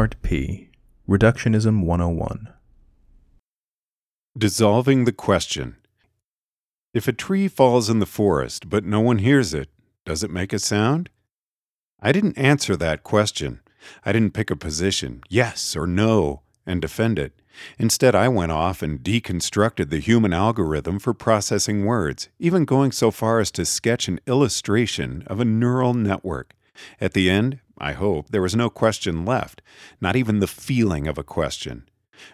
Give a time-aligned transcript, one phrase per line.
[0.00, 0.70] Part P
[1.06, 2.48] Reductionism 101
[4.38, 5.76] Dissolving the question.
[6.94, 9.68] If a tree falls in the forest but no one hears it,
[10.06, 11.10] does it make a sound?
[12.00, 13.60] I didn't answer that question.
[14.02, 17.38] I didn't pick a position, yes or no, and defend it.
[17.78, 23.10] Instead, I went off and deconstructed the human algorithm for processing words, even going so
[23.10, 26.54] far as to sketch an illustration of a neural network.
[27.02, 29.62] At the end, I hope, there was no question left,
[30.00, 31.88] not even the feeling of a question.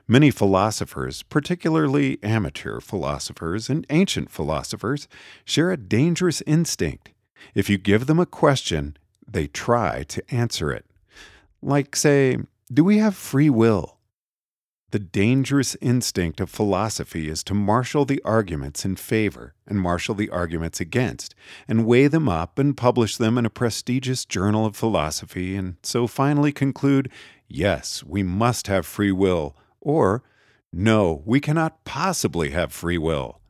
[0.09, 5.07] Many philosophers, particularly amateur philosophers and ancient philosophers,
[5.45, 7.11] share a dangerous instinct.
[7.55, 8.97] If you give them a question,
[9.27, 10.85] they try to answer it.
[11.63, 12.39] Like, say,
[12.73, 13.96] do we have free will?
[14.97, 20.31] The dangerous instinct of philosophy is to marshal the arguments in favor and marshal the
[20.31, 21.35] arguments against,
[21.69, 26.07] and weigh them up and publish them in a prestigious journal of philosophy, and so
[26.07, 27.11] finally conclude
[27.47, 30.23] yes, we must have free will, or
[30.73, 33.43] no, we cannot possibly have free will.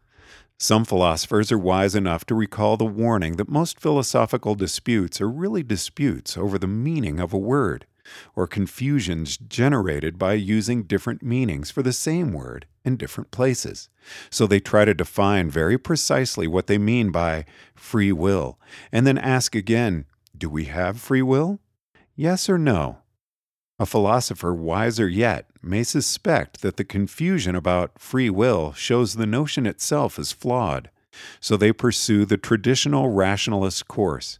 [0.58, 5.62] Some philosophers are wise enough to recall the warning that most philosophical disputes are really
[5.62, 7.86] disputes over the meaning of a word
[8.34, 13.88] or confusions generated by using different meanings for the same word in different places.
[14.30, 18.58] So they try to define very precisely what they mean by free will,
[18.92, 21.60] and then ask again, do we have free will?
[22.14, 22.98] Yes or no?
[23.78, 29.66] A philosopher wiser yet may suspect that the confusion about free will shows the notion
[29.66, 30.90] itself is flawed,
[31.40, 34.38] so they pursue the traditional rationalist course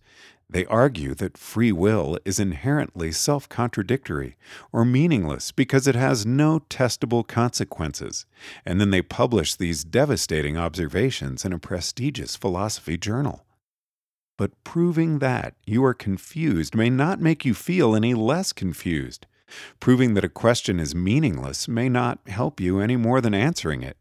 [0.48, 4.36] they argue that free will is inherently self contradictory
[4.72, 8.26] or meaningless because it has no testable consequences,
[8.64, 13.44] and then they publish these devastating observations in a prestigious philosophy journal.
[14.38, 19.26] But proving that you are confused may not make you feel any less confused.
[19.80, 23.96] Proving that a question is meaningless may not help you any more than answering it.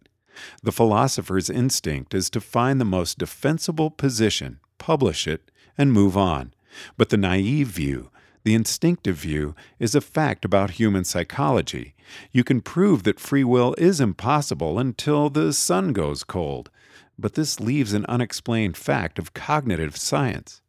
[0.62, 6.54] The philosopher's instinct is to find the most defensible position, publish it, and move on.
[6.98, 8.12] But the naive view,
[8.44, 11.96] the instinctive view, is a fact about human psychology.
[12.32, 16.70] You can prove that free will is impossible until the sun goes cold.
[17.18, 20.62] But this leaves an unexplained fact of cognitive science.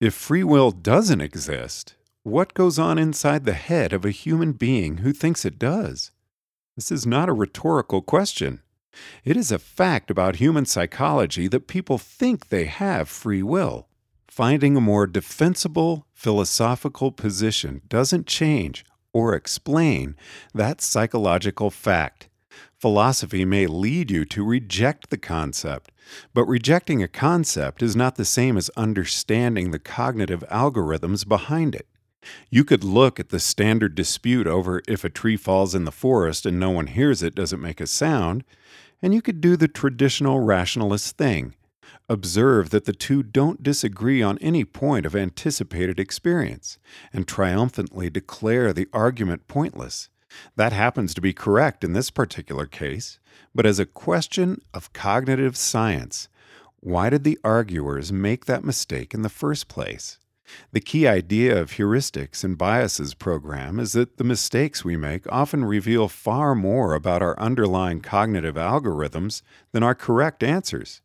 [0.00, 4.98] If free will doesn't exist, what goes on inside the head of a human being
[4.98, 6.10] who thinks it does?
[6.74, 8.62] This is not a rhetorical question.
[9.24, 13.88] It is a fact about human psychology that people think they have free will.
[14.30, 20.14] Finding a more defensible philosophical position doesn't change or explain
[20.54, 22.28] that psychological fact.
[22.78, 25.90] Philosophy may lead you to reject the concept,
[26.32, 31.88] but rejecting a concept is not the same as understanding the cognitive algorithms behind it.
[32.50, 36.46] You could look at the standard dispute over if a tree falls in the forest
[36.46, 38.44] and no one hears it does it make a sound,
[39.02, 41.56] and you could do the traditional rationalist thing
[42.10, 46.76] Observe that the two don't disagree on any point of anticipated experience,
[47.12, 50.08] and triumphantly declare the argument pointless.
[50.56, 53.20] That happens to be correct in this particular case,
[53.54, 56.28] but as a question of cognitive science,
[56.80, 60.18] why did the arguers make that mistake in the first place?
[60.72, 65.64] The key idea of heuristics and biases program is that the mistakes we make often
[65.64, 71.02] reveal far more about our underlying cognitive algorithms than our correct answers.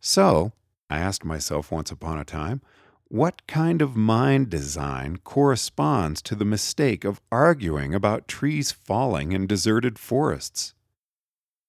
[0.00, 0.52] So,
[0.88, 2.60] I asked myself once upon a time,
[3.08, 9.46] what kind of mind design corresponds to the mistake of arguing about trees falling in
[9.46, 10.74] deserted forests?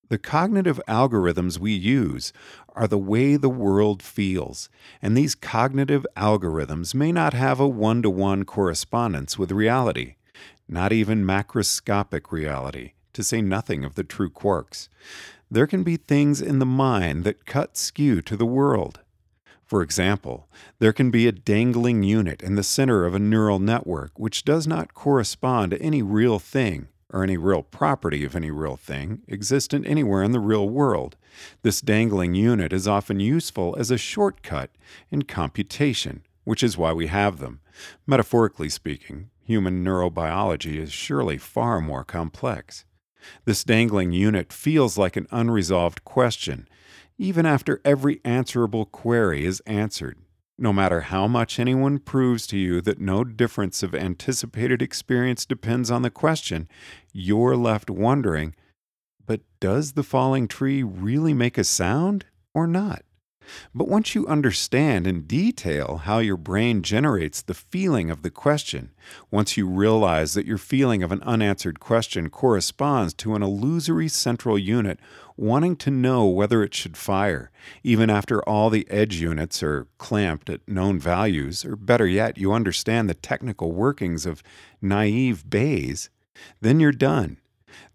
[0.10, 2.32] The cognitive algorithms we use
[2.70, 4.70] are the way the world feels,
[5.02, 10.16] and these cognitive algorithms may not have a one to one correspondence with reality,
[10.68, 14.88] not even macroscopic reality, to say nothing of the true quarks
[15.50, 19.00] there can be things in the mind that cut skew to the world.
[19.66, 20.48] For example,
[20.80, 24.66] there can be a dangling unit in the center of a neural network which does
[24.66, 29.86] not correspond to any real thing or any real property of any real thing existent
[29.88, 31.16] anywhere in the real world.
[31.64, 34.70] This dangling unit is often useful as a shortcut
[35.10, 37.60] in computation, which is why we have them.
[38.06, 42.86] Metaphorically speaking, human neurobiology is surely far more complex.
[43.46, 46.68] This dangling unit feels like an unresolved question,
[47.18, 50.18] even after every answerable query is answered.
[50.58, 55.92] No matter how much anyone proves to you that no difference of anticipated experience depends
[55.92, 56.68] on the question,
[57.14, 58.56] you're left wondering
[59.28, 62.26] but does the falling tree really make a sound
[62.56, 63.04] or not?
[63.74, 68.92] But once you understand in detail how your brain generates the feeling of the question,
[69.32, 74.58] once you realize that your feeling of an unanswered question corresponds to an illusory central
[74.58, 75.00] unit
[75.36, 77.52] wanting to know whether it should fire,
[77.84, 82.52] even after all the edge units are clamped at known values, or better yet, you
[82.52, 84.42] understand the technical workings of
[84.82, 86.10] naive Bayes,
[86.62, 87.38] then you're done.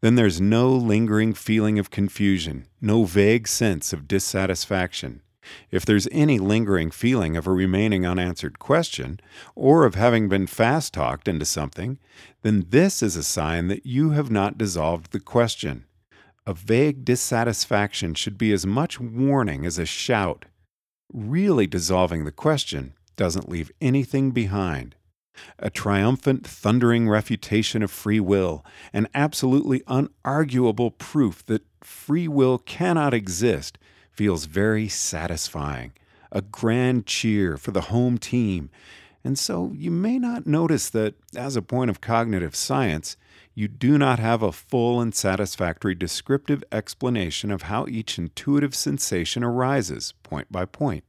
[0.00, 5.22] Then there's no lingering feeling of confusion, no vague sense of dissatisfaction.
[5.70, 9.20] If there's any lingering feeling of a remaining unanswered question,
[9.54, 11.98] or of having been fast talked into something,
[12.42, 15.84] then this is a sign that you have not dissolved the question.
[16.46, 20.44] A vague dissatisfaction should be as much warning as a shout.
[21.12, 24.96] Really dissolving the question doesn't leave anything behind.
[25.58, 33.14] A triumphant, thundering refutation of free will, an absolutely unarguable proof that free will cannot
[33.14, 33.78] exist
[34.12, 35.92] feels very satisfying,
[36.30, 38.70] a grand cheer for the home team.
[39.24, 43.16] And so you may not notice that, as a point of cognitive science,
[43.54, 49.44] you do not have a full and satisfactory descriptive explanation of how each intuitive sensation
[49.44, 51.04] arises, point by point.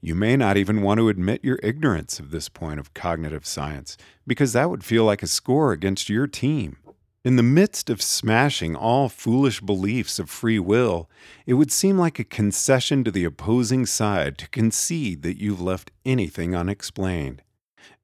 [0.00, 3.96] You may not even want to admit your ignorance of this point of cognitive science,
[4.26, 6.78] because that would feel like a score against your team.
[7.24, 11.08] In the midst of smashing all foolish beliefs of free will,
[11.46, 15.92] it would seem like a concession to the opposing side to concede that you've left
[16.04, 17.42] anything unexplained.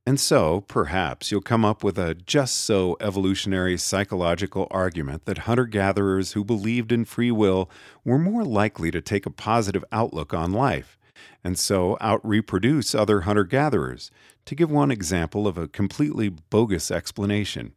[0.06, 5.66] And so, perhaps, you'll come up with a just so evolutionary psychological argument that hunter
[5.66, 7.68] gatherers who believed in free will
[8.04, 10.96] were more likely to take a positive outlook on life,
[11.42, 14.10] and so out reproduce other hunter gatherers.
[14.46, 17.72] To give one example of a completely bogus explanation,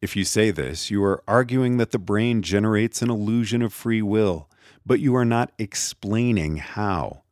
[0.00, 4.02] if you say this, you are arguing that the brain generates an illusion of free
[4.02, 4.48] will,
[4.84, 7.22] but you are not explaining how.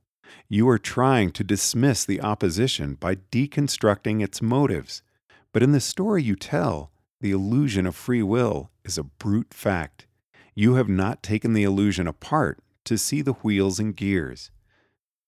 [0.48, 5.02] You are trying to dismiss the opposition by deconstructing its motives.
[5.52, 6.90] But in the story you tell,
[7.20, 10.06] the illusion of free will is a brute fact.
[10.54, 14.50] You have not taken the illusion apart to see the wheels and gears.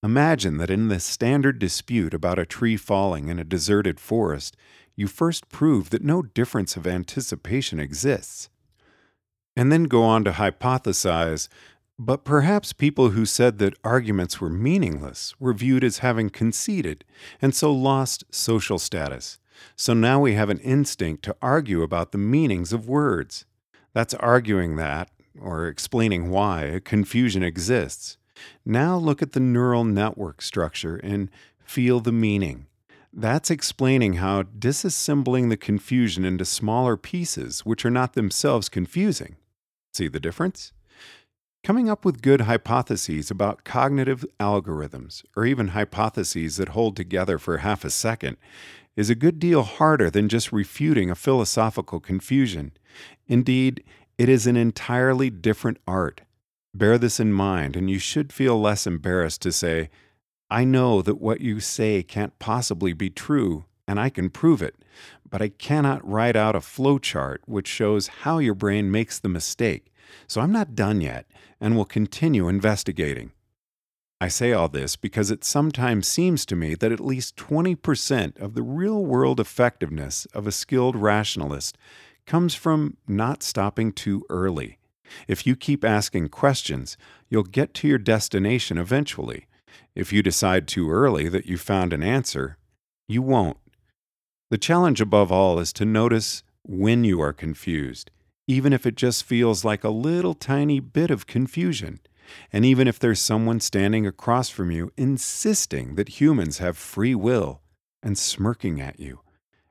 [0.02, 4.56] Imagine that in the standard dispute about a tree falling in a deserted forest,
[4.97, 8.49] you first prove that no difference of anticipation exists.
[9.56, 11.49] And then go on to hypothesize
[12.02, 17.05] but perhaps people who said that arguments were meaningless were viewed as having conceded
[17.43, 19.38] and so lost social status.
[19.76, 23.44] So now we have an instinct to argue about the meanings of words.
[23.93, 28.17] That's arguing that, or explaining why, a confusion exists.
[28.64, 31.31] Now look at the neural network structure and
[31.64, 32.66] feel the meaning.
[33.12, 39.37] That's explaining how disassembling the confusion into smaller pieces, which are not themselves confusing.
[39.92, 40.72] See the difference?
[41.62, 47.58] Coming up with good hypotheses about cognitive algorithms, or even hypotheses that hold together for
[47.58, 48.38] half a second,
[48.96, 52.72] is a good deal harder than just refuting a philosophical confusion.
[53.26, 53.84] Indeed,
[54.19, 56.22] it is an entirely different art.
[56.72, 59.90] Bear this in mind, and you should feel less embarrassed to say,
[60.49, 64.76] I know that what you say can't possibly be true, and I can prove it,
[65.28, 69.93] but I cannot write out a flowchart which shows how your brain makes the mistake.
[70.26, 71.26] So I'm not done yet
[71.61, 73.32] and will continue investigating.
[74.20, 78.55] I say all this because it sometimes seems to me that at least 20% of
[78.55, 81.78] the real world effectiveness of a skilled rationalist
[82.26, 84.78] comes from not stopping too early.
[85.29, 86.97] If you keep asking questions,
[87.29, 89.47] you'll get to your destination eventually.
[89.95, 92.57] If you decide too early that you found an answer,
[93.09, 93.59] you won't.
[94.50, 98.11] The challenge above all is to notice when you are confused
[98.50, 102.00] even if it just feels like a little tiny bit of confusion.
[102.52, 107.61] And even if there's someone standing across from you insisting that humans have free will
[108.02, 109.21] and smirking at you,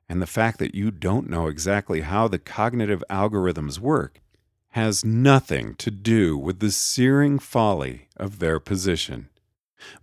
[0.08, 4.22] and the fact that you don't know exactly how the cognitive algorithms work
[4.72, 9.30] has nothing to do with the searing folly of their position.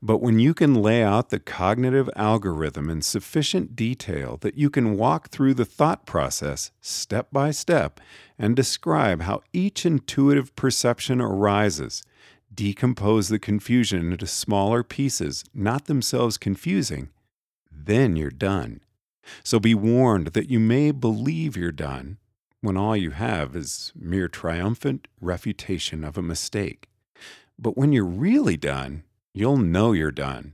[0.02, 4.96] But when you can lay out the cognitive algorithm in sufficient detail that you can
[4.96, 8.00] walk through the thought process step by step
[8.38, 12.02] and describe how each intuitive perception arises,
[12.52, 17.10] decompose the confusion into smaller pieces, not themselves confusing,
[17.70, 18.80] then you're done.
[19.42, 22.18] So be warned that you may believe you're done
[22.66, 26.88] when all you have is mere triumphant refutation of a mistake.
[27.56, 30.52] But when you're really done, you'll know you're done.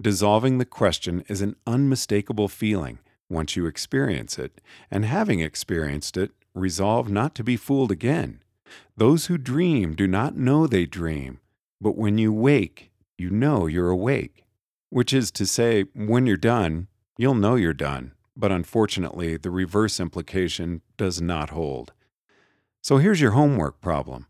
[0.00, 2.98] Dissolving the question is an unmistakable feeling
[3.30, 8.42] once you experience it, and having experienced it, resolve not to be fooled again.
[8.96, 11.38] Those who dream do not know they dream,
[11.80, 14.44] but when you wake, you know you're awake.
[14.90, 20.00] Which is to say, when you're done, you'll know you're done, but unfortunately, the reverse
[20.00, 21.92] implication does not hold.
[22.82, 24.26] So here's your homework problem.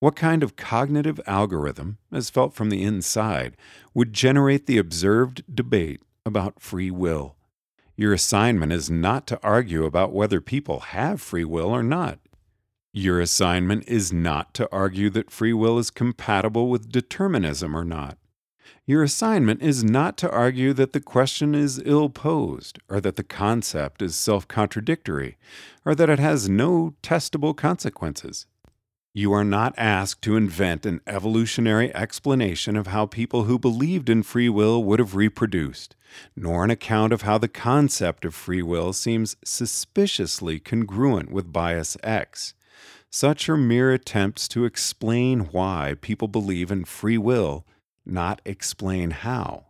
[0.00, 3.56] What kind of cognitive algorithm, as felt from the inside,
[3.94, 7.34] would generate the observed debate about free will?
[7.96, 12.20] Your assignment is not to argue about whether people have free will or not.
[12.92, 18.18] Your assignment is not to argue that free will is compatible with determinism or not.
[18.86, 23.22] Your assignment is not to argue that the question is ill posed, or that the
[23.22, 25.36] concept is self contradictory,
[25.84, 28.46] or that it has no testable consequences.
[29.14, 34.22] You are not asked to invent an evolutionary explanation of how people who believed in
[34.22, 35.96] free will would have reproduced,
[36.36, 41.96] nor an account of how the concept of free will seems suspiciously congruent with bias
[42.02, 42.54] X.
[43.10, 47.66] Such are mere attempts to explain why people believe in free will
[48.08, 49.66] not explain how.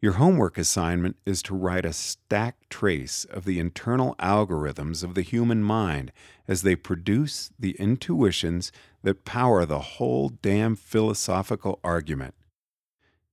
[0.00, 5.22] Your homework assignment is to write a stack trace of the internal algorithms of the
[5.22, 6.10] human mind
[6.48, 12.34] as they produce the intuitions that power the whole damn philosophical argument.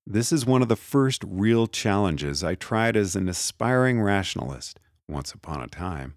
[0.05, 5.31] This is one of the first real challenges I tried as an aspiring rationalist, once
[5.31, 6.15] upon a time.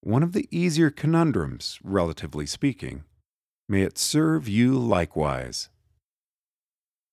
[0.00, 3.04] One of the easier conundrums, relatively speaking.
[3.68, 5.68] May it serve you likewise.